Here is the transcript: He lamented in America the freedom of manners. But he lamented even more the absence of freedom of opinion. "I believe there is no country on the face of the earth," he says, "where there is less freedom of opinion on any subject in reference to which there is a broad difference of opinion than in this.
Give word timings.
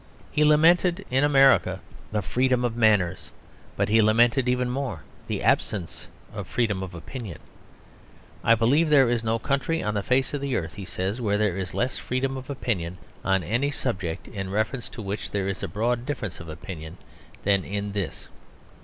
He 0.31 0.43
lamented 0.43 1.05
in 1.11 1.23
America 1.23 1.79
the 2.11 2.23
freedom 2.23 2.65
of 2.65 2.75
manners. 2.75 3.29
But 3.75 3.87
he 3.87 4.01
lamented 4.01 4.49
even 4.49 4.67
more 4.67 5.03
the 5.27 5.43
absence 5.43 6.07
of 6.33 6.47
freedom 6.47 6.81
of 6.81 6.95
opinion. 6.95 7.37
"I 8.43 8.55
believe 8.55 8.89
there 8.89 9.07
is 9.11 9.23
no 9.23 9.37
country 9.37 9.83
on 9.83 9.93
the 9.93 10.01
face 10.01 10.33
of 10.33 10.41
the 10.41 10.55
earth," 10.55 10.73
he 10.73 10.85
says, 10.85 11.21
"where 11.21 11.37
there 11.37 11.55
is 11.55 11.75
less 11.75 11.99
freedom 11.99 12.35
of 12.35 12.49
opinion 12.49 12.97
on 13.23 13.43
any 13.43 13.69
subject 13.69 14.27
in 14.27 14.49
reference 14.49 14.89
to 14.89 15.03
which 15.03 15.29
there 15.29 15.47
is 15.47 15.61
a 15.61 15.67
broad 15.67 16.03
difference 16.07 16.39
of 16.39 16.49
opinion 16.49 16.97
than 17.43 17.63
in 17.63 17.91
this. 17.91 18.27